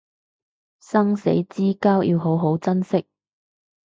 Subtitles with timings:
[0.79, 3.05] 生死之交要好好珍惜